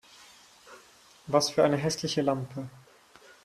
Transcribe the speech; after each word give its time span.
Was 1.27 1.51
für 1.51 1.63
eine 1.63 1.77
hässliche 1.77 2.23
Lampe! 2.23 2.67